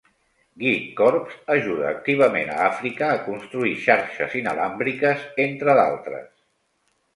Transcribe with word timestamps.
Geekcorps 0.61 1.35
ajuda 1.55 1.85
activament 1.89 2.49
a 2.55 2.57
Àfrica 2.69 3.11
a 3.17 3.21
construir 3.27 3.75
xarxes 3.85 4.35
inalàmbriques 4.43 5.29
entre 5.47 5.79
d'altres. 5.83 6.29